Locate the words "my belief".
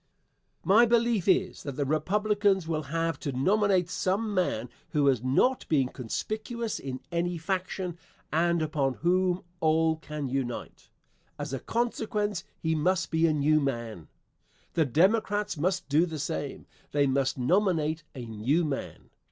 0.67-1.27